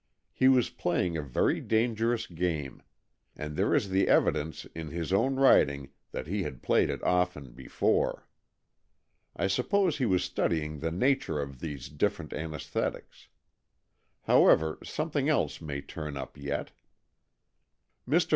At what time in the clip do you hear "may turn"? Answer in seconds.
15.61-16.17